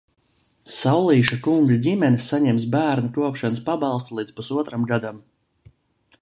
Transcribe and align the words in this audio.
Saulīša 0.77 1.35
kunga 1.47 1.77
ģimene 1.87 2.21
saņems 2.29 2.65
bērna 2.77 3.13
kopšanas 3.19 3.63
pabalstu 3.69 4.19
līdz 4.21 4.35
pusotram 4.41 4.89
gadam. 4.95 5.23